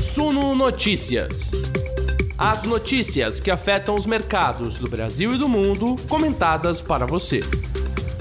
[0.00, 1.50] Suno Notícias.
[2.38, 7.40] As notícias que afetam os mercados do Brasil e do mundo, comentadas para você.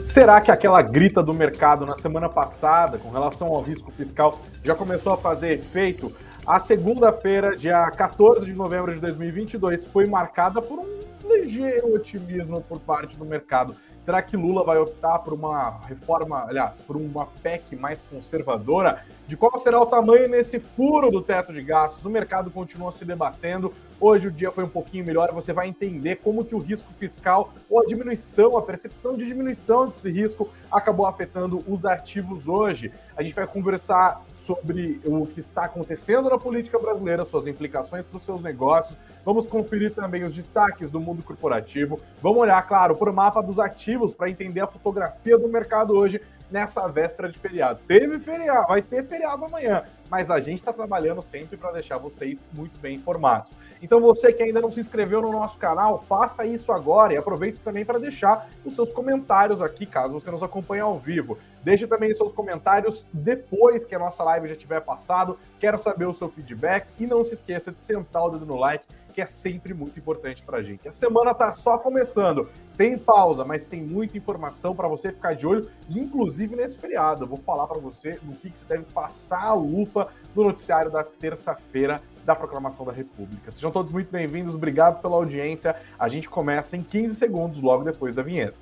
[0.03, 4.73] Será que aquela grita do mercado na semana passada com relação ao risco fiscal já
[4.73, 6.11] começou a fazer efeito?
[6.47, 12.79] A segunda-feira, dia 14 de novembro de 2022, foi marcada por um ligeiro otimismo por
[12.79, 13.75] parte do mercado.
[13.99, 19.03] Será que Lula vai optar por uma reforma, aliás, por uma PEC mais conservadora?
[19.27, 22.05] De qual será o tamanho nesse furo do teto de gastos?
[22.05, 23.73] O mercado continua se debatendo.
[23.99, 25.33] Hoje o dia foi um pouquinho melhor.
[25.33, 29.87] Você vai entender como que o risco fiscal ou a diminuição, a percepção de diminuição
[29.87, 32.93] desse risco acabou afetando os ativos hoje.
[33.17, 38.15] A gente vai conversar sobre o que está acontecendo na política brasileira, suas implicações para
[38.15, 38.97] os seus negócios.
[39.25, 41.99] Vamos conferir também os destaques do mundo corporativo.
[42.21, 46.21] Vamos olhar, claro, para o mapa dos ativos para entender a fotografia do mercado hoje
[46.49, 47.79] nessa véspera de feriado.
[47.87, 52.43] Teve feriado, vai ter feriado amanhã, mas a gente está trabalhando sempre para deixar vocês
[52.53, 53.51] muito bem informados.
[53.81, 57.59] Então você que ainda não se inscreveu no nosso canal, faça isso agora e aproveite
[57.59, 61.37] também para deixar os seus comentários aqui, caso você nos acompanhe ao vivo.
[61.63, 65.37] Deixe também seus comentários depois que a nossa live já tiver passado.
[65.59, 68.85] Quero saber o seu feedback e não se esqueça de sentar o dedo no like,
[69.17, 70.87] que é sempre muito importante para a gente.
[70.87, 72.47] A semana está só começando.
[72.77, 77.23] Tem pausa, mas tem muita informação para você ficar de olho, inclusive nesse feriado.
[77.23, 80.91] Eu vou falar para você no que, que você deve passar a lupa no noticiário
[80.91, 83.51] da terça-feira da Proclamação da República.
[83.51, 85.75] Sejam todos muito bem-vindos, obrigado pela audiência.
[85.97, 88.59] A gente começa em 15 segundos, logo depois da vinheta.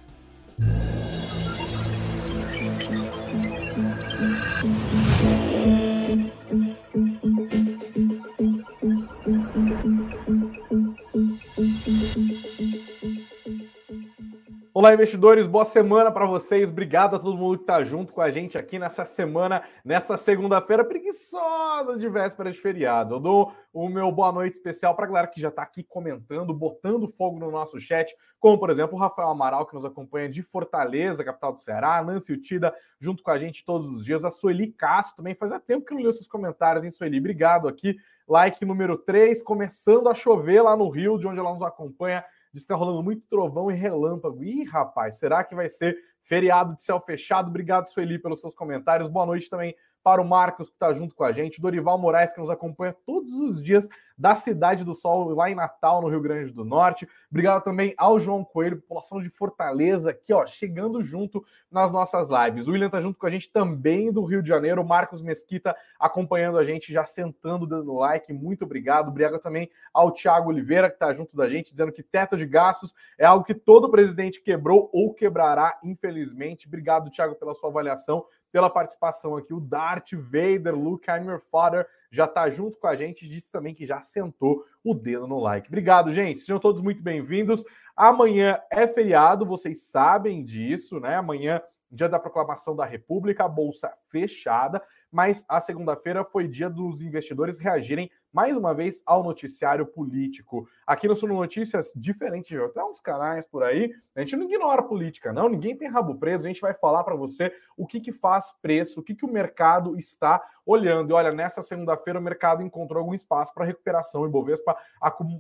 [14.78, 16.70] Olá, investidores, boa semana para vocês.
[16.70, 20.84] Obrigado a todo mundo que está junto com a gente aqui nessa semana, nessa segunda-feira
[20.84, 23.16] preguiçosa de véspera de feriado.
[23.16, 26.54] Eu dou o meu boa noite especial para a galera que já está aqui comentando,
[26.54, 30.44] botando fogo no nosso chat, como por exemplo o Rafael Amaral, que nos acompanha de
[30.44, 34.30] Fortaleza, capital do Ceará, a Nancy Utida, junto com a gente todos os dias, a
[34.30, 35.36] Sueli Castro também.
[35.36, 37.18] Fazia tempo que não li seus comentários, hein, Sueli?
[37.18, 37.96] Obrigado aqui.
[38.28, 42.64] Like número 3, começando a chover lá no Rio, de onde ela nos acompanha Diz
[42.64, 44.42] que está rolando muito trovão e relâmpago.
[44.42, 47.50] Ih, rapaz, será que vai ser feriado de céu fechado?
[47.50, 49.10] Obrigado, Sueli, pelos seus comentários.
[49.10, 52.40] Boa noite também para o Marcos, que está junto com a gente, Dorival Moraes, que
[52.40, 56.52] nos acompanha todos os dias da Cidade do Sol, lá em Natal, no Rio Grande
[56.52, 57.10] do Norte.
[57.28, 62.68] Obrigado também ao João Coelho, população de Fortaleza, aqui, ó, chegando junto nas nossas lives.
[62.68, 66.60] O William está junto com a gente também do Rio de Janeiro, Marcos Mesquita acompanhando
[66.60, 68.32] a gente, já sentando, dando like.
[68.32, 69.08] Muito obrigado.
[69.08, 72.94] Obrigado também ao Thiago Oliveira, que está junto da gente, dizendo que teto de gastos
[73.18, 76.68] é algo que todo presidente quebrou ou quebrará, infelizmente.
[76.68, 78.24] Obrigado, Thiago, pela sua avaliação
[78.56, 79.54] pela participação aqui.
[79.54, 83.28] O Darth Vader, Luke, I'm your father, já está junto com a gente.
[83.28, 85.68] Disse também que já sentou o dedo no like.
[85.68, 86.40] Obrigado, gente.
[86.40, 87.66] Sejam todos muito bem-vindos.
[87.98, 91.18] Amanhã é feriado, vocês sabem disso, né?
[91.18, 91.62] Amanhã,
[91.92, 97.60] dia da proclamação da República, a bolsa fechada, mas a segunda-feira foi dia dos investidores
[97.60, 100.68] reagirem mais uma vez ao noticiário político.
[100.86, 104.84] Aqui no Sul Notícias, diferente de até uns canais por aí, a gente não ignora
[104.84, 108.12] política, não, ninguém tem rabo preso, a gente vai falar para você o que, que
[108.12, 111.12] faz preço, o que, que o mercado está olhando.
[111.12, 114.24] E olha, nessa segunda-feira o mercado encontrou algum espaço para recuperação.
[114.24, 114.76] O Ibovespa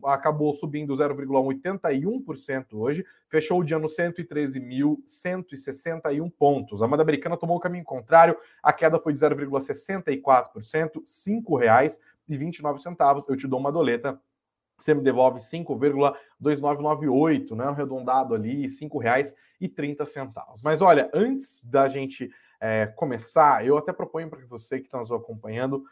[0.06, 6.82] acabou subindo 0,81% hoje, fechou o dia no 113.161 pontos.
[6.82, 11.96] A moeda americana tomou o caminho contrário, a queda foi de 0,64%, R$ 5,00 e
[11.96, 12.15] 29 centavos.
[13.28, 14.20] Eu te dou uma doleta,
[14.78, 17.64] você me devolve 5,2998, né?
[17.66, 20.60] Arredondado ali, R$ 5,30.
[20.64, 25.10] Mas olha, antes da gente é, começar, eu até proponho para você que está nos
[25.12, 25.86] acompanhando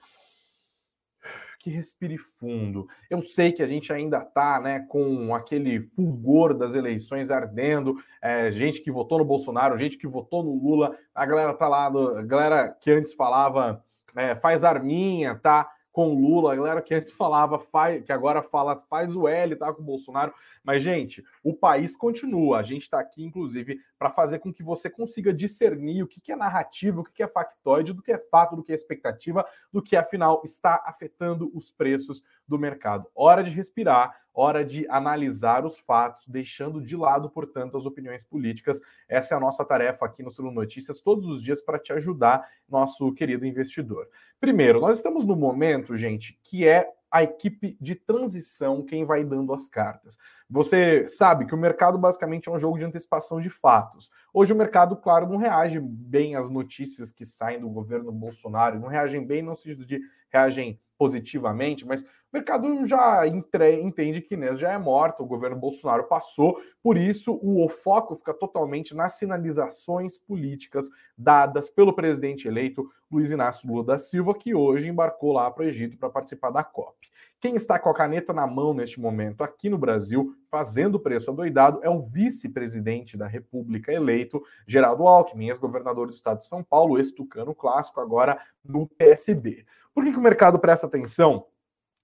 [1.63, 2.89] que respire fundo.
[3.09, 8.51] Eu sei que a gente ainda está né, com aquele fulgor das eleições ardendo, é,
[8.51, 12.21] gente que votou no Bolsonaro, gente que votou no Lula, a galera tá lá, a
[12.21, 13.81] galera que antes falava
[14.13, 15.71] é, faz arminha, tá?
[15.93, 19.71] Com Lula, a galera que antes falava, faz, que agora fala faz o L, tá
[19.71, 20.33] com o Bolsonaro.
[20.63, 22.57] Mas, gente, o país continua.
[22.57, 26.31] A gente está aqui, inclusive, para fazer com que você consiga discernir o que, que
[26.31, 29.45] é narrativa, o que, que é factoide, do que é fato, do que é expectativa,
[29.71, 33.07] do que, afinal, está afetando os preços do mercado.
[33.13, 38.81] Hora de respirar, hora de analisar os fatos, deixando de lado, portanto, as opiniões políticas.
[39.07, 42.47] Essa é a nossa tarefa aqui no Sul Notícias, todos os dias, para te ajudar,
[42.67, 44.07] nosso querido investidor.
[44.39, 49.53] Primeiro, nós estamos no momento, gente, que é a equipe de transição quem vai dando
[49.53, 50.17] as cartas.
[50.49, 54.09] Você sabe que o mercado basicamente é um jogo de antecipação de fatos.
[54.33, 58.87] Hoje o mercado, claro, não reage bem às notícias que saem do governo Bolsonaro, não
[58.87, 62.03] reagem bem no sentido de reagem positivamente, mas
[62.33, 66.97] o mercado já entre, entende que Inês já é morta, o governo Bolsonaro passou, por
[66.97, 73.83] isso o foco fica totalmente nas sinalizações políticas dadas pelo presidente eleito Luiz Inácio Lula
[73.83, 77.07] da Silva, que hoje embarcou lá para o Egito para participar da COP.
[77.39, 81.81] Quem está com a caneta na mão neste momento aqui no Brasil, fazendo preço adoidado,
[81.83, 87.53] é o vice-presidente da República eleito, Geraldo Alckmin, ex-governador do estado de São Paulo, ex-tucano
[87.53, 89.67] clássico, agora no PSB.
[89.93, 91.45] Por que, que o mercado presta atenção?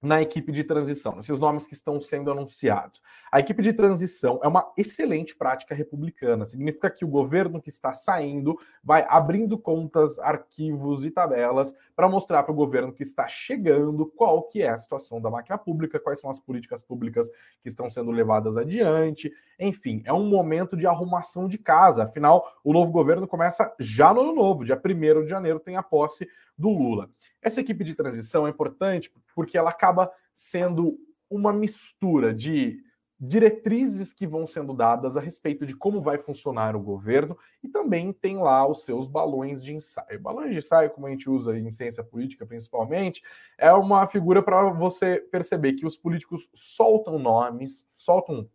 [0.02, 3.02] Na equipe de transição, esses nomes que estão sendo anunciados.
[3.32, 6.46] A equipe de transição é uma excelente prática republicana.
[6.46, 12.44] Significa que o governo que está saindo vai abrindo contas, arquivos e tabelas para mostrar
[12.44, 16.20] para o governo que está chegando qual que é a situação da máquina pública, quais
[16.20, 17.30] são as políticas públicas
[17.62, 19.32] que estão sendo levadas adiante.
[19.60, 22.06] Enfim, é um momento de arrumação de casa.
[22.06, 25.84] Afinal, o novo governo começa já no ano novo, dia 1 de janeiro tem a
[25.84, 26.28] posse
[26.60, 27.10] do Lula.
[27.42, 32.84] Essa equipe de transição é importante porque ela acaba sendo uma mistura de
[33.22, 38.14] diretrizes que vão sendo dadas a respeito de como vai funcionar o governo e também
[38.14, 40.22] tem lá os seus balões de ensaio.
[40.22, 43.22] Balões de ensaio, como a gente usa em ciência política principalmente,
[43.58, 48.50] é uma figura para você perceber que os políticos soltam nomes, soltam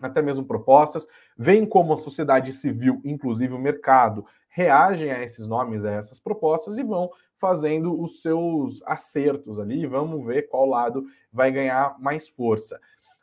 [0.00, 5.84] até mesmo propostas, veem como a sociedade civil, inclusive o mercado, reagem a esses nomes,
[5.84, 9.86] a essas propostas e vão fazendo os seus acertos ali.
[9.86, 12.80] Vamos ver qual lado vai ganhar mais força.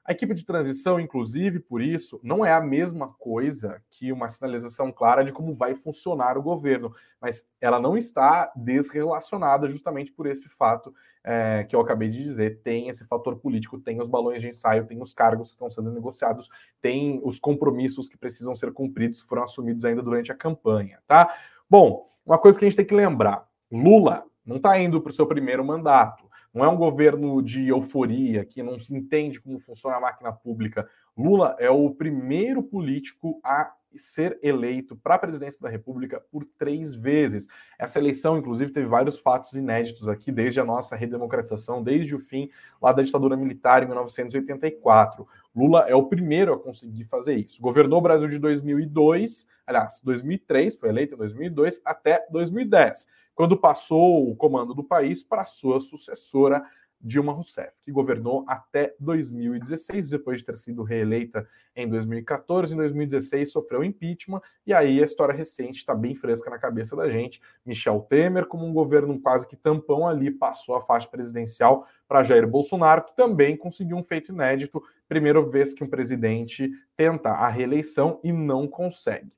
[0.07, 4.91] A equipe de transição, inclusive, por isso, não é a mesma coisa que uma sinalização
[4.91, 10.47] clara de como vai funcionar o governo, mas ela não está desrelacionada justamente por esse
[10.47, 12.61] fato é, que eu acabei de dizer.
[12.61, 15.91] Tem esse fator político, tem os balões de ensaio, tem os cargos que estão sendo
[15.91, 20.99] negociados, tem os compromissos que precisam ser cumpridos, que foram assumidos ainda durante a campanha,
[21.07, 21.35] tá?
[21.67, 25.13] Bom, uma coisa que a gente tem que lembrar: Lula não está indo para o
[25.13, 26.23] seu primeiro mandato.
[26.53, 30.87] Não é um governo de euforia que não se entende como funciona a máquina pública.
[31.17, 36.95] Lula é o primeiro político a ser eleito para a presidência da República por três
[36.95, 37.47] vezes.
[37.77, 42.49] Essa eleição, inclusive, teve vários fatos inéditos aqui, desde a nossa redemocratização, desde o fim
[42.81, 45.27] lá da ditadura militar em 1984.
[45.53, 47.61] Lula é o primeiro a conseguir fazer isso.
[47.61, 54.31] Governou o Brasil de 2002, aliás, 2003, foi eleito em 2002 até 2010 quando passou
[54.31, 56.63] o comando do país para sua sucessora,
[57.05, 62.73] Dilma Rousseff, que governou até 2016, depois de ter sido reeleita em 2014.
[62.73, 67.07] Em 2016 sofreu impeachment, e aí a história recente está bem fresca na cabeça da
[67.07, 67.39] gente.
[67.63, 72.47] Michel Temer, como um governo quase que tampão ali, passou a faixa presidencial para Jair
[72.47, 78.19] Bolsonaro, que também conseguiu um feito inédito, primeira vez que um presidente tenta a reeleição
[78.23, 79.31] e não consegue.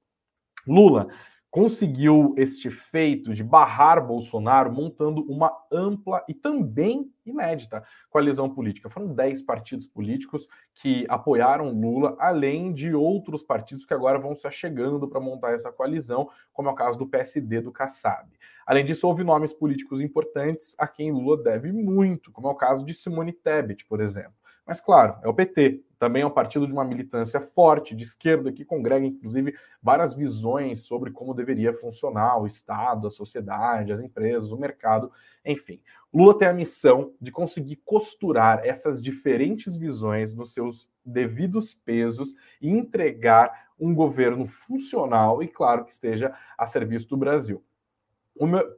[0.66, 1.08] Lula
[1.50, 8.90] conseguiu este feito de barrar Bolsonaro montando uma ampla e também inédita coalizão política.
[8.90, 14.46] Foram 10 partidos políticos que apoiaram Lula, além de outros partidos que agora vão se
[14.46, 18.30] achegando para montar essa coalizão, como é o caso do PSD do Kassab.
[18.66, 22.86] Além disso, houve nomes políticos importantes a quem Lula deve muito, como é o caso
[22.86, 24.34] de Simone Tebet, por exemplo.
[24.66, 25.87] Mas, claro, é o PT.
[26.00, 30.82] Também é um partido de uma militância forte, de esquerda, que congrega, inclusive, várias visões
[30.82, 35.12] sobre como deveria funcionar o Estado, a sociedade, as empresas, o mercado,
[35.44, 35.82] enfim.
[36.14, 42.70] Lula tem a missão de conseguir costurar essas diferentes visões nos seus devidos pesos e
[42.70, 47.64] entregar um governo funcional e, claro, que esteja a serviço do Brasil.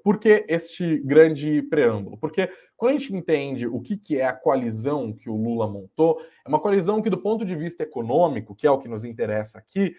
[0.04, 2.18] Por que este grande preâmbulo?
[2.18, 6.22] Porque quando a gente entende o que, que é a coalizão que o Lula montou,
[6.46, 9.58] é uma coalizão que, do ponto de vista econômico, que é o que nos interessa
[9.58, 9.96] aqui,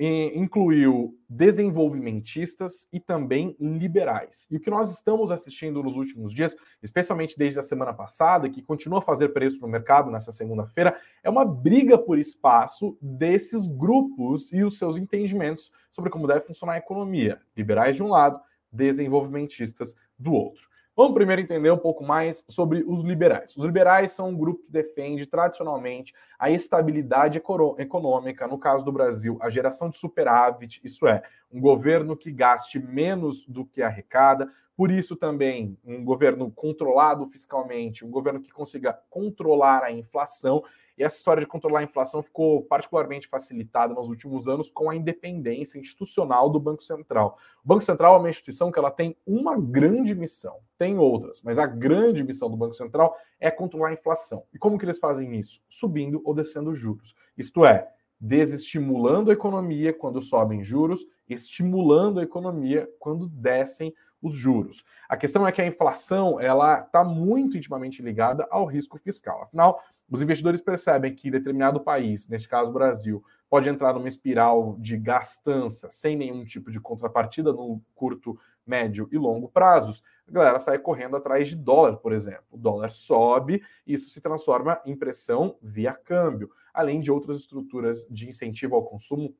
[0.00, 4.46] incluiu desenvolvimentistas e também liberais.
[4.50, 8.62] E o que nós estamos assistindo nos últimos dias, especialmente desde a semana passada, que
[8.62, 14.52] continua a fazer preço no mercado nessa segunda-feira, é uma briga por espaço desses grupos
[14.52, 17.40] e os seus entendimentos sobre como deve funcionar a economia.
[17.56, 18.40] Liberais de um lado,
[18.72, 20.68] desenvolvimentistas do outro.
[20.98, 23.56] Vamos primeiro entender um pouco mais sobre os liberais.
[23.56, 27.40] Os liberais são um grupo que defende tradicionalmente a estabilidade
[27.78, 31.22] econômica, no caso do Brasil, a geração de superávit, isso é,
[31.52, 38.04] um governo que gaste menos do que arrecada, por isso também um governo controlado fiscalmente,
[38.04, 40.64] um governo que consiga controlar a inflação.
[40.98, 44.96] E essa história de controlar a inflação ficou particularmente facilitada nos últimos anos com a
[44.96, 47.38] independência institucional do Banco Central.
[47.64, 51.56] O Banco Central é uma instituição que ela tem uma grande missão, tem outras, mas
[51.56, 54.42] a grande missão do Banco Central é controlar a inflação.
[54.52, 55.62] E como que eles fazem isso?
[55.68, 57.14] Subindo ou descendo juros.
[57.36, 57.88] Isto é,
[58.20, 64.84] desestimulando a economia quando sobem juros, estimulando a economia quando descem os juros.
[65.08, 69.42] A questão é que a inflação ela está muito intimamente ligada ao risco fiscal.
[69.42, 74.76] Afinal, os investidores percebem que determinado país, neste caso o Brasil, pode entrar numa espiral
[74.78, 80.58] de gastança sem nenhum tipo de contrapartida no curto, médio e longo prazos, a galera
[80.58, 82.44] sai correndo atrás de dólar, por exemplo.
[82.50, 88.28] O dólar sobe isso se transforma em pressão via câmbio, além de outras estruturas de
[88.28, 89.34] incentivo ao consumo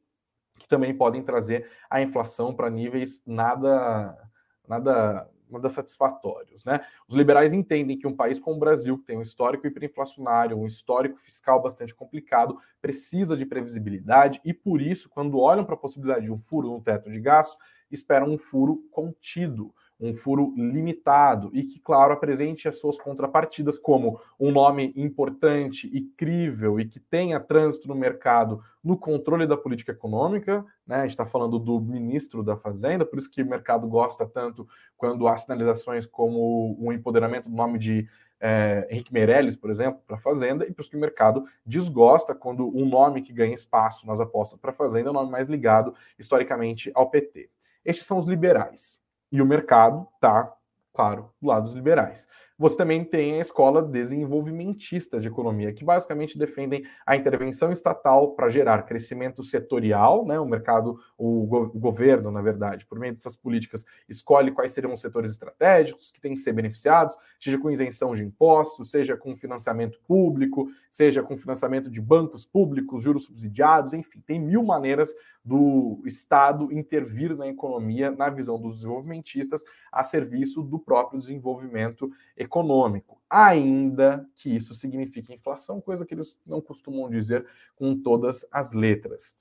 [0.59, 4.17] que também podem trazer a inflação para níveis nada
[4.67, 6.64] nada nada satisfatórios.
[6.64, 6.81] Né?
[7.07, 10.67] Os liberais entendem que um país como o Brasil, que tem um histórico hiperinflacionário, um
[10.67, 16.26] histórico fiscal bastante complicado, precisa de previsibilidade e, por isso, quando olham para a possibilidade
[16.26, 17.59] de um furo no teto de gastos,
[17.90, 24.21] esperam um furo contido um furo limitado e que, claro, apresente as suas contrapartidas como
[24.38, 29.93] um nome importante e crível e que tenha trânsito no mercado no controle da política
[29.93, 30.64] econômica.
[30.87, 30.97] Né?
[30.97, 34.69] A gente está falando do ministro da Fazenda, por isso que o mercado gosta tanto
[34.97, 38.09] quando há sinalizações como o empoderamento do nome de
[38.40, 42.37] é, Henrique Meirelles, por exemplo, para a Fazenda, e por isso que o mercado desgosta
[42.37, 45.49] quando um nome que ganha espaço nas apostas para a Fazenda é o nome mais
[45.49, 47.50] ligado historicamente ao PT.
[47.85, 49.00] Estes são os liberais.
[49.31, 50.53] E o mercado está,
[50.93, 52.27] claro, do lado dos liberais.
[52.59, 58.50] Você também tem a escola desenvolvimentista de economia, que basicamente defendem a intervenção estatal para
[58.50, 60.41] gerar crescimento setorial, né?
[60.41, 64.93] O mercado, o, go o, governo, na verdade, por meio dessas políticas, escolhe quais seriam
[64.93, 69.37] os setores estratégicos que têm que ser beneficiados, seja com isenção de impostos, seja com
[69.37, 76.03] financiamento público, seja com financiamento de bancos públicos, juros subsidiados, enfim, tem mil maneiras do
[76.05, 82.48] Estado intervir na economia, na visão dos desenvolvimentistas, a serviço do próprio desenvolvimento econômico,
[83.28, 89.37] ainda que isso signifique inflação, coisa que eles não costumam dizer com todas as letras.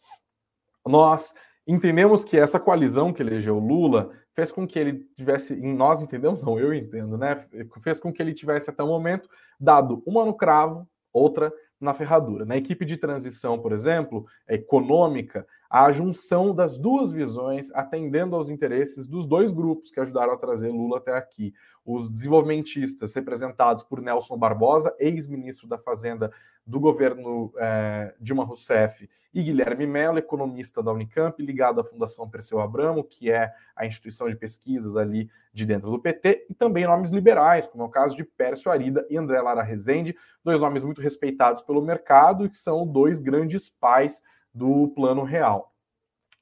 [0.86, 1.34] Nós
[1.66, 6.60] entendemos que essa coalizão que elegeu Lula fez com que ele tivesse, nós entendemos, não,
[6.60, 7.44] eu entendo, né?
[7.82, 12.46] Fez com que ele tivesse até o momento dado uma no cravo, outra na ferradura.
[12.46, 19.08] Na equipe de transição, por exemplo, econômica, a junção das duas visões, atendendo aos interesses
[19.08, 21.54] dos dois grupos que ajudaram a trazer Lula até aqui.
[21.86, 26.32] Os desenvolvimentistas, representados por Nelson Barbosa, ex-ministro da Fazenda
[26.66, 32.60] do governo eh, Dilma Rousseff, e Guilherme Mello, economista da Unicamp, ligado à Fundação Perseu
[32.60, 37.12] Abramo, que é a instituição de pesquisas ali de dentro do PT, e também nomes
[37.12, 41.02] liberais, como é o caso de Pércio Arida e André Lara Rezende, dois nomes muito
[41.02, 44.24] respeitados pelo mercado e que são dois grandes pais
[44.58, 45.72] do plano real.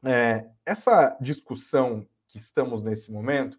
[0.03, 3.57] É, essa discussão que estamos nesse momento,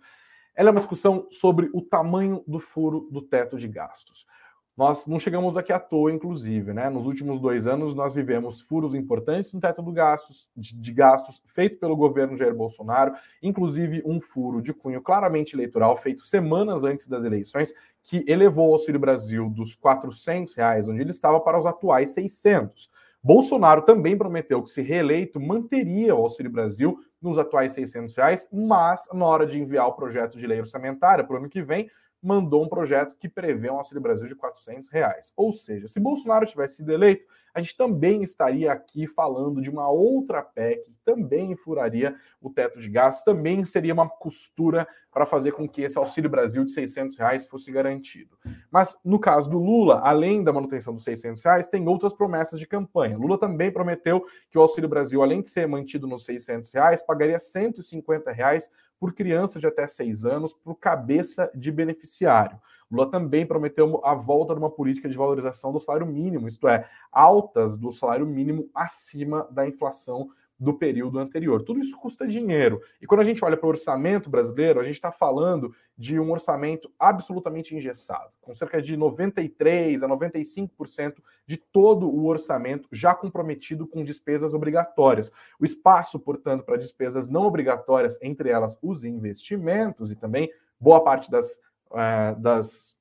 [0.55, 4.27] ela é uma discussão sobre o tamanho do furo do teto de gastos.
[4.75, 6.91] Nós não chegamos aqui à toa, inclusive, né?
[6.91, 11.79] Nos últimos dois anos, nós vivemos furos importantes no teto do gastos, de, gastos feito
[11.79, 17.25] pelo governo Jair Bolsonaro, inclusive um furo de cunho claramente eleitoral feito semanas antes das
[17.25, 17.73] eleições,
[18.03, 22.91] que elevou o Auxílio Brasil dos 400 reais, onde ele estava, para os atuais 600.
[23.27, 29.09] Bolsonaro também prometeu que, se reeleito, manteria o Auxílio Brasil nos atuais 600 reais, mas
[29.13, 31.91] na hora de enviar o projeto de lei orçamentária para o ano que vem,
[32.23, 35.33] mandou um projeto que prevê um Auxílio Brasil de 400 reais.
[35.37, 39.89] Ou seja, se Bolsonaro tivesse sido eleito, a gente também estaria aqui falando de uma
[39.89, 45.53] outra PEC que também furaria o teto de gastos, também seria uma costura para fazer
[45.53, 48.37] com que esse Auxílio Brasil de 600 reais fosse garantido.
[48.71, 52.67] Mas no caso do Lula, além da manutenção dos 600 reais, tem outras promessas de
[52.67, 53.17] campanha.
[53.17, 57.39] Lula também prometeu que o Auxílio Brasil, além de ser mantido nos 600 reais, pagaria
[57.39, 62.61] 150 reais por criança de até seis anos para o cabeça de beneficiário.
[62.91, 66.89] Lula também prometeu a volta de uma política de valorização do salário mínimo, isto é,
[67.11, 71.63] altas do salário mínimo acima da inflação do período anterior.
[71.63, 72.81] Tudo isso custa dinheiro.
[73.01, 76.31] E quando a gente olha para o orçamento brasileiro, a gente está falando de um
[76.31, 83.87] orçamento absolutamente engessado, com cerca de 93% a 95% de todo o orçamento já comprometido
[83.87, 85.31] com despesas obrigatórias.
[85.61, 91.31] O espaço, portanto, para despesas não obrigatórias, entre elas os investimentos e também boa parte
[91.31, 91.59] das,
[91.93, 92.96] é, das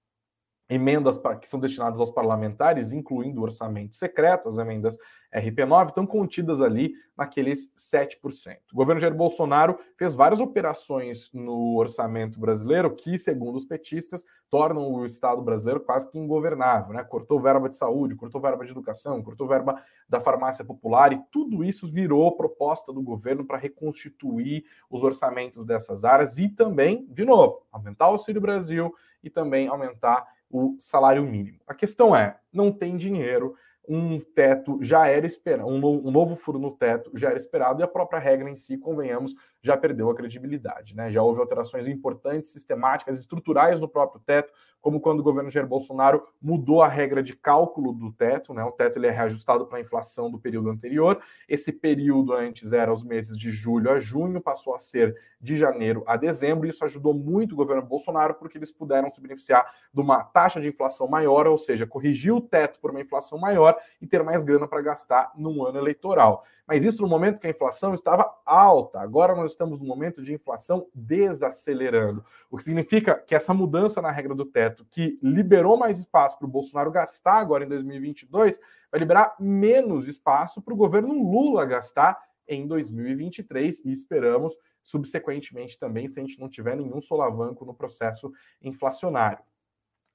[0.68, 4.98] emendas que são destinadas aos parlamentares, incluindo o orçamento secreto, as emendas
[5.34, 8.58] RP9, estão contidas ali naqueles 7%.
[8.74, 14.92] O governo Jair Bolsonaro fez várias operações no orçamento brasileiro que, segundo os petistas, tornam
[14.92, 16.94] o Estado brasileiro quase que ingovernável.
[16.94, 17.04] Né?
[17.04, 21.64] Cortou verba de saúde, cortou verba de educação, cortou verba da farmácia popular e tudo
[21.64, 27.66] isso virou proposta do governo para reconstituir os orçamentos dessas áreas e também, de novo,
[27.72, 28.94] aumentar o Auxílio Brasil
[29.24, 31.60] e também aumentar o salário mínimo.
[31.68, 33.56] A questão é, não tem dinheiro,
[33.88, 37.88] um teto já era esperado, um, novo furo no teto já era esperado, e a
[37.88, 39.36] própria regra em si, convenhamos,
[39.66, 40.96] já perdeu a credibilidade.
[40.96, 41.10] Né?
[41.10, 46.28] Já houve alterações importantes, sistemáticas, estruturais no próprio teto, como quando o governo Jair Bolsonaro
[46.40, 48.64] mudou a regra de cálculo do teto, né?
[48.64, 51.20] O teto ele é reajustado para a inflação do período anterior.
[51.50, 56.04] Esse período antes era os meses de julho a junho, passou a ser de janeiro
[56.06, 56.68] a dezembro.
[56.68, 60.68] Isso ajudou muito o governo Bolsonaro, porque eles puderam se beneficiar de uma taxa de
[60.68, 64.68] inflação maior, ou seja, corrigir o teto por uma inflação maior e ter mais grana
[64.68, 66.46] para gastar num ano eleitoral.
[66.68, 69.00] Mas isso no momento que a inflação estava alta.
[69.00, 72.26] Agora nós estamos no momento de inflação desacelerando.
[72.50, 76.48] O que significa que essa mudança na regra do teto, que liberou mais espaço para
[76.48, 78.60] o Bolsonaro gastar agora em 2022,
[78.92, 82.18] vai liberar menos espaço para o governo Lula gastar
[82.48, 88.32] em 2023 e esperamos subsequentemente também, se a gente não tiver nenhum solavanco no processo
[88.62, 89.44] inflacionário.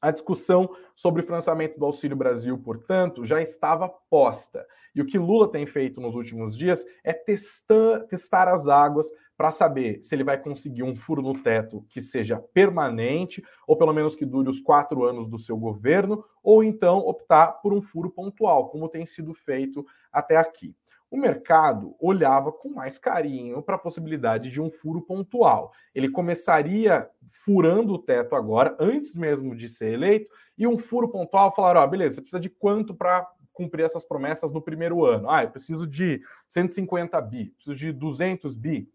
[0.00, 4.66] A discussão sobre o financiamento do Auxílio Brasil, portanto, já estava posta.
[4.94, 9.52] E o que Lula tem feito nos últimos dias é testar, testar as águas para
[9.52, 14.16] saber se ele vai conseguir um furo no teto que seja permanente, ou pelo menos
[14.16, 18.68] que dure os quatro anos do seu governo, ou então optar por um furo pontual,
[18.68, 20.74] como tem sido feito até aqui
[21.10, 25.72] o mercado olhava com mais carinho para a possibilidade de um furo pontual.
[25.94, 27.08] Ele começaria
[27.44, 31.84] furando o teto agora, antes mesmo de ser eleito, e um furo pontual falaram: ó,
[31.84, 35.28] oh, beleza, você precisa de quanto para cumprir essas promessas no primeiro ano?
[35.28, 38.88] Ah, eu preciso de 150 bi, preciso de 200 bi.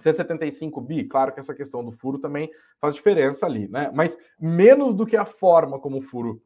[0.00, 2.48] 175 bi, claro que essa questão do furo também
[2.80, 3.90] faz diferença ali, né?
[3.92, 6.40] Mas menos do que a forma como o furo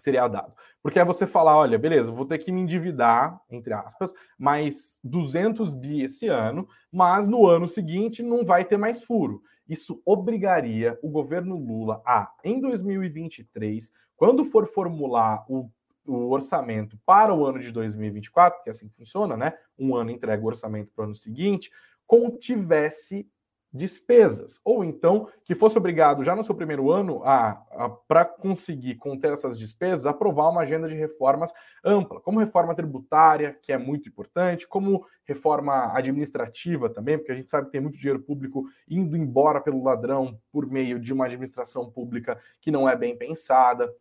[0.00, 0.52] seria dado.
[0.82, 5.74] Porque é você falar, olha, beleza, vou ter que me endividar, entre aspas, mais 200
[5.74, 9.42] bi esse ano, mas no ano seguinte não vai ter mais furo.
[9.68, 15.70] Isso obrigaria o governo Lula a, em 2023, quando for formular o,
[16.06, 19.52] o orçamento para o ano de 2024, que é assim funciona, né?
[19.78, 21.70] Um ano entrega o orçamento para o ano seguinte,
[22.06, 23.28] contivesse
[23.72, 28.96] despesas, ou então que fosse obrigado já no seu primeiro ano a, a para conseguir
[28.96, 31.52] conter essas despesas, aprovar uma agenda de reformas
[31.84, 37.48] ampla, como reforma tributária, que é muito importante, como reforma administrativa também, porque a gente
[37.48, 41.88] sabe que tem muito dinheiro público indo embora pelo ladrão por meio de uma administração
[41.88, 43.92] pública que não é bem pensada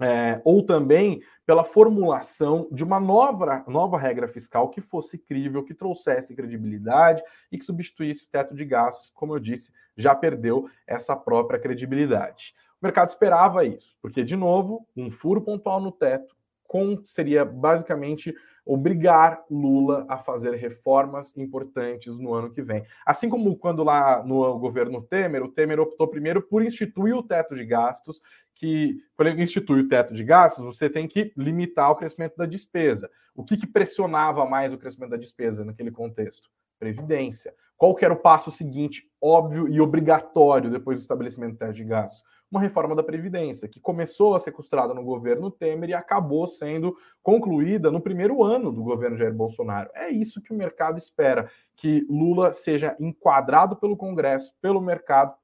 [0.00, 5.74] é, ou também pela formulação de uma nova, nova regra fiscal que fosse crível, que
[5.74, 11.16] trouxesse credibilidade e que substituísse o teto de gastos, como eu disse, já perdeu essa
[11.16, 12.54] própria credibilidade.
[12.80, 16.36] O mercado esperava isso, porque, de novo, um furo pontual no teto
[16.68, 22.84] com, seria basicamente obrigar Lula a fazer reformas importantes no ano que vem.
[23.04, 27.56] Assim como quando lá no governo Temer, o Temer optou primeiro por instituir o teto
[27.56, 28.20] de gastos,
[28.54, 32.44] que quando ele institui o teto de gastos, você tem que limitar o crescimento da
[32.44, 33.10] despesa.
[33.34, 36.50] O que, que pressionava mais o crescimento da despesa naquele contexto?
[36.78, 37.54] Previdência.
[37.74, 41.84] Qual que era o passo seguinte, óbvio e obrigatório depois do estabelecimento do teto de
[41.84, 42.22] gastos?
[42.50, 46.96] Uma reforma da Previdência, que começou a ser costurada no governo Temer e acabou sendo
[47.22, 49.90] concluída no primeiro ano do governo Jair Bolsonaro.
[49.94, 55.34] É isso que o mercado espera, que Lula seja enquadrado pelo Congresso, pelo mercado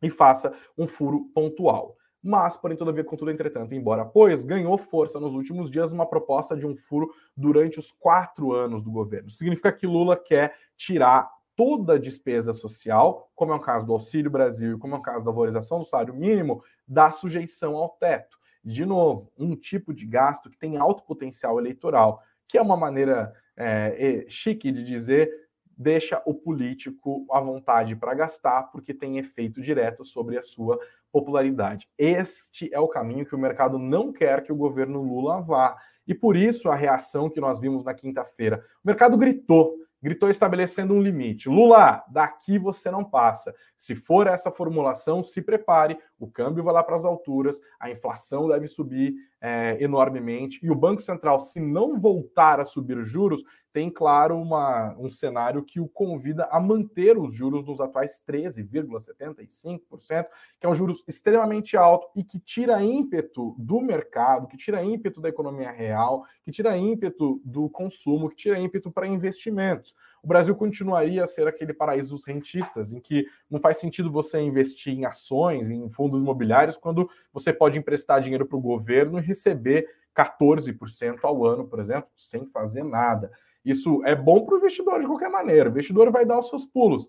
[0.00, 1.96] e faça um furo pontual.
[2.22, 6.66] Mas, porém, todavia, contudo, entretanto, embora pois ganhou força nos últimos dias uma proposta de
[6.66, 9.30] um furo durante os quatro anos do governo.
[9.30, 14.30] Significa que Lula quer tirar toda a despesa social, como é o caso do Auxílio
[14.30, 18.38] Brasil e como é o caso da valorização do salário mínimo, da sujeição ao teto.
[18.62, 23.32] De novo, um tipo de gasto que tem alto potencial eleitoral, que é uma maneira
[23.56, 30.04] é, chique de dizer deixa o político à vontade para gastar, porque tem efeito direto
[30.04, 30.78] sobre a sua
[31.12, 31.86] popularidade.
[31.98, 35.76] Este é o caminho que o mercado não quer que o governo Lula vá.
[36.06, 38.64] E por isso a reação que nós vimos na quinta-feira.
[38.82, 41.48] O mercado gritou gritou estabelecendo um limite.
[41.48, 43.52] Lula, daqui você não passa.
[43.76, 48.48] Se for essa formulação, se prepare, o câmbio vai lá para as alturas, a inflação
[48.48, 53.42] deve subir é, enormemente, e o Banco Central, se não voltar a subir os juros,
[53.76, 60.26] tem, claro, uma, um cenário que o convida a manter os juros nos atuais 13,75%,
[60.58, 65.20] que é um juros extremamente alto e que tira ímpeto do mercado, que tira ímpeto
[65.20, 69.94] da economia real, que tira ímpeto do consumo, que tira ímpeto para investimentos.
[70.26, 74.40] O Brasil continuaria a ser aquele paraíso dos rentistas, em que não faz sentido você
[74.40, 79.22] investir em ações, em fundos imobiliários, quando você pode emprestar dinheiro para o governo e
[79.22, 79.86] receber
[80.16, 83.30] 14% ao ano, por exemplo, sem fazer nada.
[83.64, 85.68] Isso é bom para o investidor de qualquer maneira.
[85.68, 87.08] O investidor vai dar os seus pulos.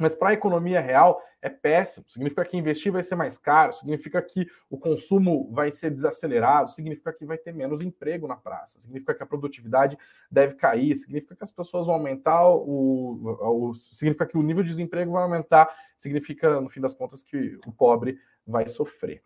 [0.00, 2.08] Mas para a economia real é péssimo.
[2.08, 7.12] Significa que investir vai ser mais caro, significa que o consumo vai ser desacelerado, significa
[7.12, 9.96] que vai ter menos emprego na praça, significa que a produtividade
[10.30, 14.70] deve cair, significa que as pessoas vão aumentar o, o significa que o nível de
[14.70, 19.22] desemprego vai aumentar, significa, no fim das contas, que o pobre vai sofrer.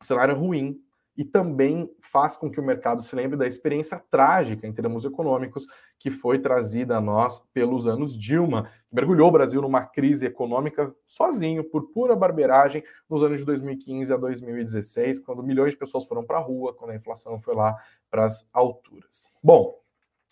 [0.00, 0.80] O cenário ruim
[1.16, 5.66] e também faz com que o mercado se lembre da experiência trágica em termos econômicos
[5.98, 10.94] que foi trazida a nós pelos anos Dilma, que mergulhou o Brasil numa crise econômica
[11.06, 16.24] sozinho, por pura barbeiragem, nos anos de 2015 a 2016, quando milhões de pessoas foram
[16.24, 17.76] para a rua, quando a inflação foi lá
[18.10, 19.28] para as alturas.
[19.42, 19.74] Bom,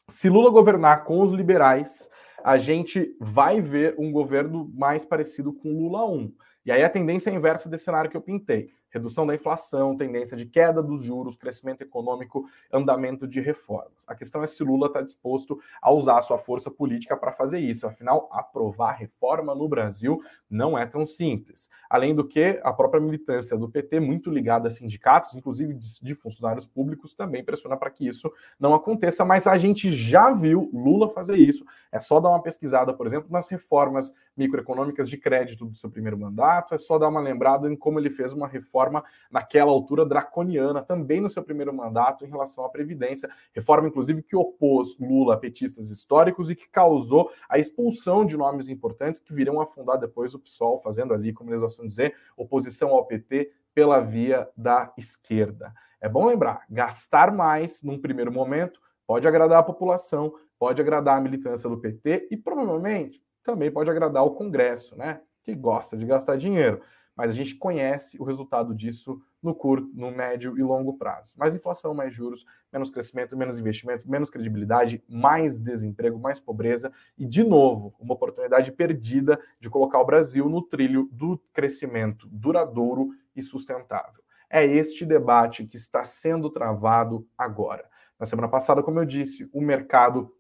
[0.09, 2.11] se Lula governar com os liberais,
[2.45, 6.31] a gente vai ver um governo mais parecido com Lula 1.
[6.67, 10.37] E aí a tendência é inversa desse cenário que eu pintei redução da inflação, tendência
[10.37, 14.05] de queda dos juros, crescimento econômico, andamento de reformas.
[14.07, 17.59] A questão é se Lula está disposto a usar a sua força política para fazer
[17.59, 17.87] isso.
[17.87, 21.69] Afinal, aprovar reforma no Brasil não é tão simples.
[21.91, 26.67] Além do que, a própria militância do PT, muito ligada a sindicatos, inclusive de funcionários
[26.67, 29.25] públicos, também pressiona para que isso não aconteça.
[29.25, 31.65] Mas a gente já viu Lula fazer isso.
[31.91, 36.19] É só dar uma pesquisada, por exemplo, nas reformas microeconômicas de crédito do seu primeiro
[36.19, 40.05] mandato, é só dar uma lembrada em como ele fez uma reforma reforma naquela altura
[40.05, 43.29] draconiana, também no seu primeiro mandato, em relação à Previdência.
[43.53, 48.69] Reforma, inclusive, que opôs Lula a petistas históricos e que causou a expulsão de nomes
[48.69, 52.91] importantes que virão afundar depois o PSOL, fazendo ali, como eles gostam de dizer, oposição
[52.91, 55.73] ao PT pela via da esquerda.
[56.01, 61.21] É bom lembrar, gastar mais num primeiro momento pode agradar a população, pode agradar a
[61.21, 65.21] militância do PT e provavelmente também pode agradar o Congresso, né?
[65.43, 66.81] Que gosta de gastar dinheiro
[67.17, 71.35] mas a gente conhece o resultado disso no curto, no médio e longo prazo.
[71.37, 77.27] Mais inflação, mais juros, menos crescimento, menos investimento, menos credibilidade, mais desemprego, mais pobreza e,
[77.27, 83.43] de novo, uma oportunidade perdida de colocar o Brasil no trilho do crescimento duradouro e
[83.43, 84.23] sustentável.
[84.49, 87.85] É este debate que está sendo travado agora.
[88.19, 90.33] Na semana passada, como eu disse, o mercado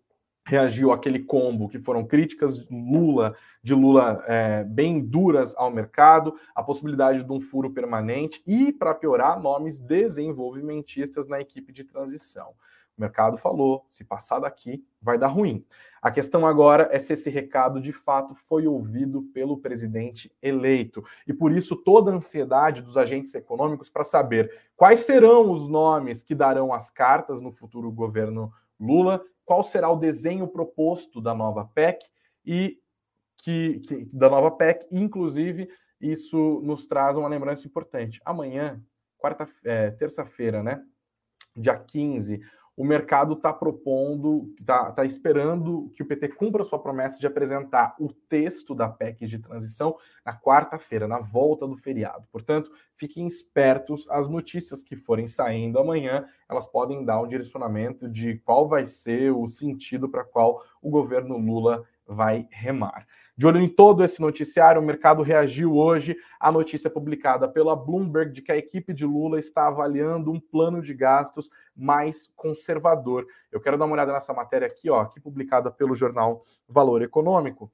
[0.46, 6.62] reagiu àquele combo que foram críticas Lula, de Lula é, bem duras ao mercado, a
[6.62, 12.54] possibilidade de um furo permanente e, para piorar, nomes desenvolvimentistas na equipe de transição.
[12.96, 15.64] O mercado falou: se passar daqui, vai dar ruim.
[16.00, 21.02] A questão agora é se esse recado de fato foi ouvido pelo presidente eleito.
[21.26, 26.22] E por isso toda a ansiedade dos agentes econômicos para saber quais serão os nomes
[26.22, 31.64] que darão as cartas no futuro governo Lula qual será o desenho proposto da nova
[31.74, 32.04] PEC
[32.44, 32.78] e
[33.38, 35.68] que, que, da nova PEC, inclusive
[36.00, 38.20] isso nos traz uma lembrança importante.
[38.24, 38.82] Amanhã,
[39.18, 40.82] quarta, é, terça-feira, né,
[41.56, 42.40] dia 15,
[42.76, 47.94] o mercado está propondo, está tá esperando que o PT cumpra sua promessa de apresentar
[48.00, 52.26] o texto da PEC de transição na quarta-feira, na volta do feriado.
[52.32, 58.38] Portanto, fiquem espertos, as notícias que forem saindo amanhã, elas podem dar um direcionamento de
[58.38, 63.06] qual vai ser o sentido para qual o governo Lula vai remar.
[63.36, 68.32] De olho em todo esse noticiário, o mercado reagiu hoje à notícia publicada pela Bloomberg
[68.32, 73.26] de que a equipe de Lula está avaliando um plano de gastos mais conservador.
[73.50, 77.72] Eu quero dar uma olhada nessa matéria aqui, ó, aqui publicada pelo jornal Valor Econômico,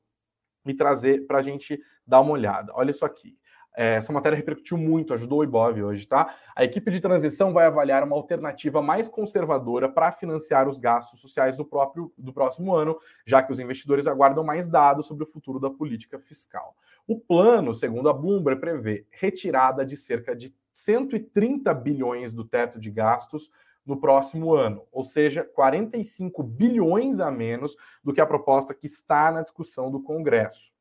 [0.64, 2.73] e trazer para a gente dar uma olhada.
[2.75, 3.37] Olha isso aqui.
[3.76, 6.35] É, essa matéria repercutiu muito, ajudou o Ibov hoje, tá?
[6.56, 11.56] A equipe de transição vai avaliar uma alternativa mais conservadora para financiar os gastos sociais
[11.56, 15.61] do próprio do próximo ano, já que os investidores aguardam mais dados sobre o futuro
[15.61, 16.74] da política fiscal.
[17.06, 22.90] O plano, segundo a Bloomberg, prevê retirada de cerca de 130 bilhões do teto de
[22.90, 23.50] gastos
[23.85, 29.30] no próximo ano, ou seja, 45 bilhões a menos do que a proposta que está
[29.33, 30.72] na discussão do Congresso.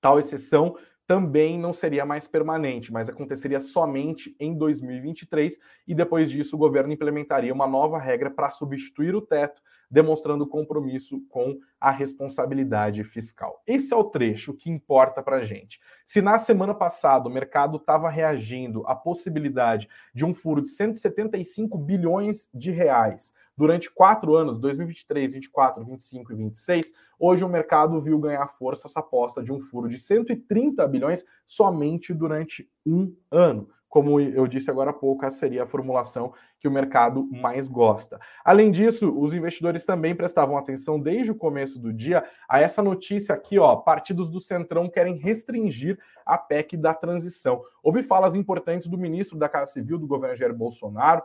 [0.00, 6.56] Tal exceção também não seria mais permanente, mas aconteceria somente em 2023 e depois disso
[6.56, 13.04] o governo implementaria uma nova regra para substituir o teto, demonstrando compromisso com a responsabilidade
[13.04, 13.62] fiscal.
[13.66, 15.80] Esse é o trecho que importa para a gente.
[16.04, 21.78] Se na semana passada o mercado estava reagindo à possibilidade de um furo de 175
[21.78, 28.18] bilhões de reais durante quatro anos, 2023, 2024, 2025 e 2026, hoje o mercado viu
[28.18, 33.68] ganhar força essa aposta de um furo de 130 bilhões somente durante um ano.
[33.96, 38.20] Como eu disse agora há pouco, essa seria a formulação que o mercado mais gosta.
[38.44, 43.34] Além disso, os investidores também prestavam atenção desde o começo do dia a essa notícia
[43.34, 47.62] aqui, ó, partidos do Centrão querem restringir a PEC da transição.
[47.82, 51.22] Houve falas importantes do ministro da Casa Civil do governo Jair Bolsonaro,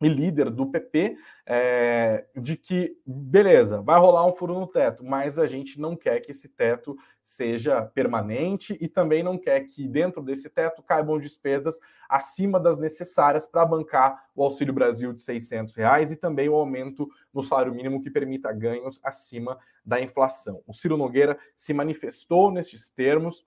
[0.00, 5.38] e líder do PP, é, de que, beleza, vai rolar um furo no teto, mas
[5.38, 10.22] a gente não quer que esse teto seja permanente e também não quer que dentro
[10.22, 11.78] desse teto caibam despesas
[12.08, 17.08] acima das necessárias para bancar o Auxílio Brasil de 600 reais e também o aumento
[17.32, 20.62] no salário mínimo que permita ganhos acima da inflação.
[20.66, 23.46] O Ciro Nogueira se manifestou nesses termos,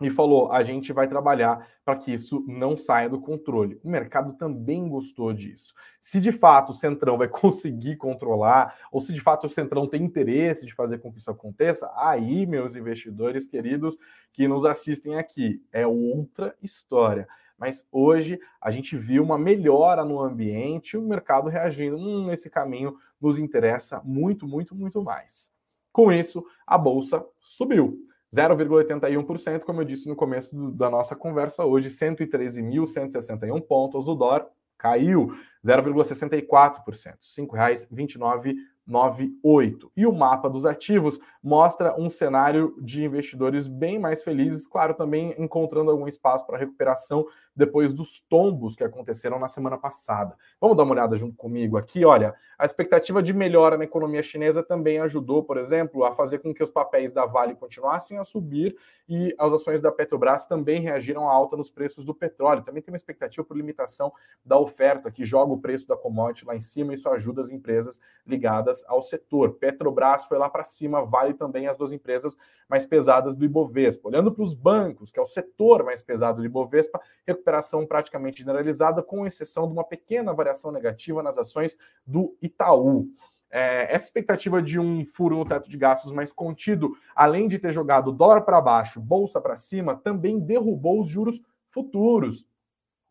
[0.00, 3.80] e falou: a gente vai trabalhar para que isso não saia do controle.
[3.82, 5.74] O mercado também gostou disso.
[6.00, 10.04] Se de fato o Centrão vai conseguir controlar, ou se de fato o Centrão tem
[10.04, 13.96] interesse de fazer com que isso aconteça, aí, meus investidores queridos
[14.32, 17.26] que nos assistem aqui, é outra história.
[17.58, 21.96] Mas hoje a gente viu uma melhora no ambiente, o mercado reagindo.
[21.96, 25.50] Hum, nesse caminho nos interessa muito, muito, muito mais.
[25.92, 27.98] Com isso, a bolsa subiu.
[28.34, 34.06] 0,81%, como eu disse no começo do, da nossa conversa hoje, 113.161 pontos.
[34.06, 35.34] O dólar caiu
[35.66, 38.54] 0,64%, R$ 5,29
[38.88, 39.92] 98.
[39.94, 45.34] E o mapa dos ativos mostra um cenário de investidores bem mais felizes, claro, também
[45.38, 50.36] encontrando algum espaço para recuperação depois dos tombos que aconteceram na semana passada.
[50.60, 52.04] Vamos dar uma olhada junto comigo aqui.
[52.04, 56.54] Olha, a expectativa de melhora na economia chinesa também ajudou, por exemplo, a fazer com
[56.54, 58.76] que os papéis da Vale continuassem a subir
[59.08, 62.62] e as ações da Petrobras também reagiram à alta nos preços do petróleo.
[62.62, 64.12] Também tem uma expectativa por limitação
[64.44, 67.50] da oferta, que joga o preço da commodity lá em cima, e isso ajuda as
[67.50, 69.54] empresas ligadas ao setor.
[69.54, 72.36] Petrobras foi lá para cima, vale também as duas empresas
[72.68, 74.08] mais pesadas do Ibovespa.
[74.08, 79.02] Olhando para os bancos, que é o setor mais pesado do Ibovespa, recuperação praticamente generalizada,
[79.02, 83.08] com exceção de uma pequena variação negativa nas ações do Itaú.
[83.50, 87.72] É, essa expectativa de um furo no teto de gastos mais contido, além de ter
[87.72, 92.46] jogado dólar para baixo, bolsa para cima, também derrubou os juros futuros.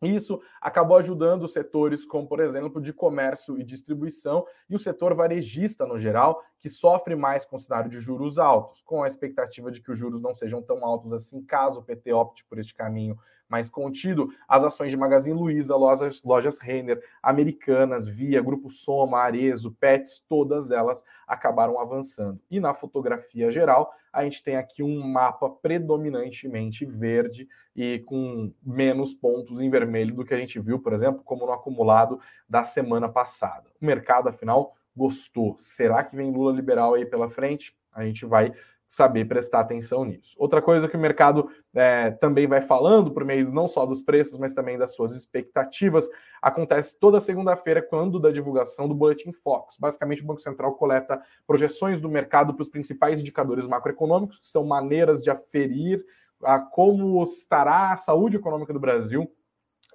[0.00, 5.84] Isso acabou ajudando setores como, por exemplo, de comércio e distribuição e o setor varejista
[5.86, 9.80] no geral, que sofre mais com o cenário de juros altos, com a expectativa de
[9.80, 13.18] que os juros não sejam tão altos assim, caso o PT opte por este caminho
[13.48, 14.28] mais contido.
[14.46, 20.70] As ações de Magazine Luiza, lojas, lojas Renner, Americanas, Via, Grupo Soma, Arezo, Pets, todas
[20.70, 22.40] elas acabaram avançando.
[22.50, 29.14] E na fotografia geral, a gente tem aqui um mapa predominantemente verde e com menos
[29.14, 33.08] pontos em vermelho do que a gente viu, por exemplo, como no acumulado da semana
[33.08, 33.70] passada.
[33.80, 35.56] O mercado, afinal, gostou.
[35.58, 37.76] Será que vem Lula liberal aí pela frente?
[37.92, 38.52] A gente vai
[38.88, 40.34] saber prestar atenção nisso.
[40.38, 44.38] Outra coisa que o mercado é, também vai falando, por meio não só dos preços,
[44.38, 46.08] mas também das suas expectativas,
[46.40, 49.76] acontece toda segunda-feira, quando da divulgação do Boletim Focus.
[49.78, 54.64] Basicamente, o Banco Central coleta projeções do mercado para os principais indicadores macroeconômicos, que são
[54.64, 56.02] maneiras de aferir
[56.42, 59.30] a como estará a saúde econômica do Brasil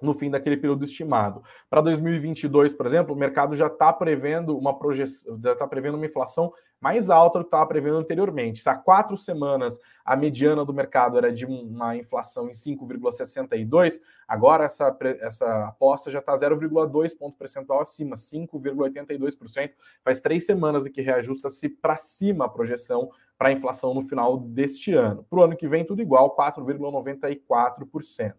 [0.04, 1.42] no fim daquele período estimado.
[1.68, 6.06] Para 2022, por exemplo, o mercado já está prevendo uma projeção, já está prevendo uma
[6.06, 6.52] inflação
[6.84, 8.60] mais alta do que estava prevendo anteriormente.
[8.60, 14.64] Se há quatro semanas a mediana do mercado era de uma inflação em 5,62, agora
[14.64, 19.70] essa, essa aposta já está 0,2 ponto percentual acima, 5,82%.
[20.04, 24.92] Faz três semanas que reajusta-se para cima a projeção para a inflação no final deste
[24.92, 25.24] ano.
[25.24, 28.34] Para o ano que vem, tudo igual, 4,94%.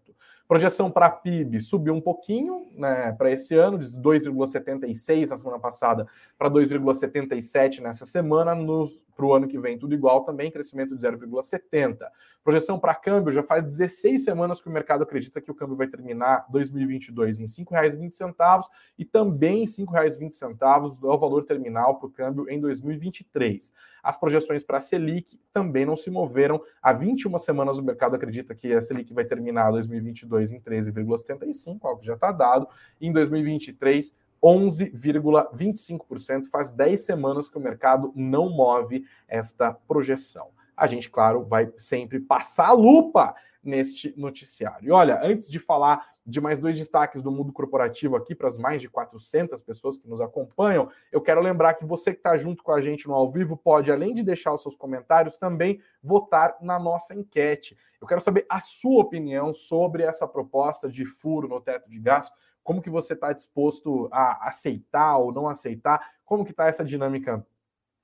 [0.47, 6.07] Projeção para PIB subiu um pouquinho né, para esse ano, de 2,76 na semana passada
[6.37, 8.53] para 2,77 nessa semana.
[9.15, 11.97] Para o ano que vem, tudo igual também, crescimento de 0,70.
[12.43, 15.87] Projeção para câmbio, já faz 16 semanas que o mercado acredita que o câmbio vai
[15.87, 18.65] terminar 2022 em R$ 5,20
[18.99, 23.71] e também R$ 5,20 é o valor terminal para o câmbio em 2023.
[24.03, 26.61] As projeções para a Selic também não se moveram.
[26.81, 32.01] Há 21 semanas o mercado acredita que a Selic vai terminar 2022 em 13,75, algo
[32.01, 32.67] que já está dado.
[33.01, 36.45] Em 2023, 11,25%.
[36.45, 42.19] Faz 10 semanas que o mercado não move esta projeção a gente, claro, vai sempre
[42.19, 44.87] passar a lupa neste noticiário.
[44.87, 48.57] E olha, antes de falar de mais dois destaques do mundo corporativo aqui para as
[48.57, 52.63] mais de 400 pessoas que nos acompanham, eu quero lembrar que você que está junto
[52.63, 56.57] com a gente no ao vivo pode, além de deixar os seus comentários, também votar
[56.61, 57.77] na nossa enquete.
[58.01, 62.35] Eu quero saber a sua opinião sobre essa proposta de furo no teto de gasto.
[62.65, 66.15] Como que você está disposto a aceitar ou não aceitar?
[66.25, 67.45] Como que está essa dinâmica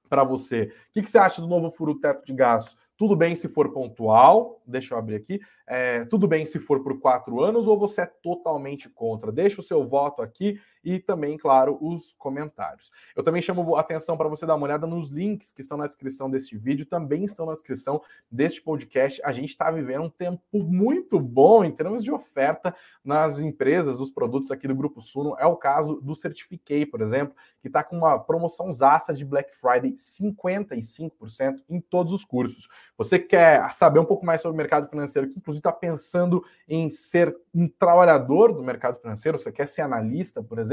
[0.08, 0.64] para você.
[0.90, 2.78] O que, que, você acha do novo furo teto de gasto?
[2.98, 5.40] Tudo bem se for pontual, deixa eu abrir aqui.
[5.66, 9.32] é, tudo bem se for por quatro anos ou você é totalmente contra?
[9.32, 12.92] Deixa o seu voto aqui e também, claro, os comentários.
[13.16, 15.88] Eu também chamo a atenção para você dar uma olhada nos links que estão na
[15.88, 19.22] descrição deste vídeo, também estão na descrição deste podcast.
[19.24, 24.12] A gente está vivendo um tempo muito bom em termos de oferta nas empresas, os
[24.12, 25.36] produtos aqui do Grupo Suno.
[25.40, 29.56] É o caso do Certifiquei, por exemplo, que está com uma promoção zaça de Black
[29.56, 32.68] Friday 55% em todos os cursos.
[32.98, 36.90] Você quer saber um pouco mais sobre o mercado financeiro, que inclusive está pensando em
[36.90, 40.71] ser um trabalhador do mercado financeiro, você quer ser analista, por exemplo,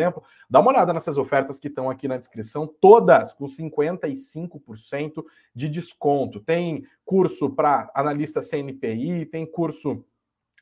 [0.48, 6.40] dá uma olhada nessas ofertas que estão aqui na descrição, todas com 55% de desconto.
[6.40, 10.04] Tem curso para analista CNPI, tem curso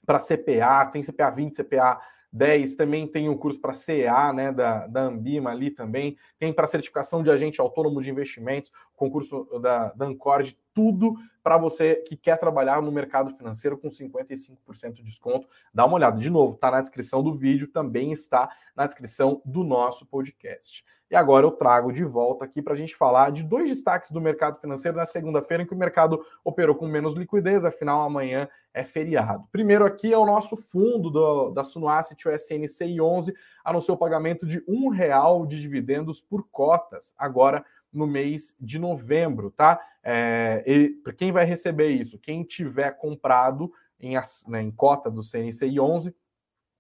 [0.04, 2.00] para CPA, tem CPA 20, CPA
[2.32, 6.66] 10, também tem o curso para CA, né, da, da Ambima ali também, tem para
[6.66, 12.36] certificação de agente autônomo de investimentos, concurso da, da Ancord, tudo para você que quer
[12.36, 15.48] trabalhar no mercado financeiro com 55% de desconto.
[15.72, 19.64] Dá uma olhada de novo, está na descrição do vídeo, também está na descrição do
[19.64, 20.84] nosso podcast.
[21.10, 24.20] E agora eu trago de volta aqui para a gente falar de dois destaques do
[24.20, 28.84] mercado financeiro na segunda-feira, em que o mercado operou com menos liquidez, afinal amanhã é
[28.84, 29.44] feriado.
[29.50, 33.32] Primeiro aqui é o nosso fundo do, da Suno Asset, o SNCI 11,
[33.64, 39.50] anunciou o pagamento de um real de dividendos por cotas, agora no mês de novembro,
[39.50, 39.80] tá?
[40.02, 40.62] É,
[41.02, 42.18] para quem vai receber isso?
[42.18, 44.14] Quem tiver comprado em,
[44.48, 46.14] né, em cota do CNCI 11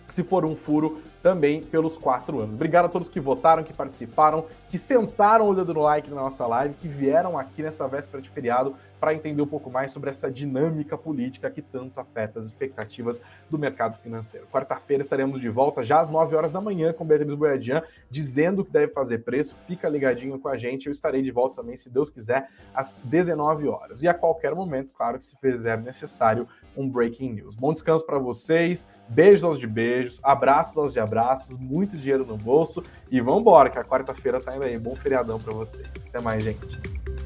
[0.08, 2.56] se for um furo, também pelos quatro anos.
[2.56, 6.48] Obrigado a todos que votaram, que participaram, que sentaram o dedo no like na nossa
[6.48, 10.32] live, que vieram aqui nessa véspera de feriado para entender um pouco mais sobre essa
[10.32, 14.48] dinâmica política que tanto afeta as expectativas do mercado financeiro.
[14.48, 18.72] Quarta-feira estaremos de volta já às 9 horas da manhã com Beatriz Boiadian, dizendo que
[18.72, 19.54] deve fazer preço.
[19.68, 20.88] Fica ligadinho com a gente.
[20.88, 24.02] Eu estarei de volta também, se Deus quiser, às 19 horas.
[24.02, 27.56] E a qualquer momento, claro que se fizer necessário, um breaking news.
[27.56, 32.38] Bom descanso para vocês, beijos aos de beijos, abraços aos de abraços, muito dinheiro no
[32.38, 34.78] bolso e vamos embora, que a quarta-feira tá indo aí.
[34.78, 35.90] Bom feriadão para vocês.
[36.08, 37.17] Até mais, gente.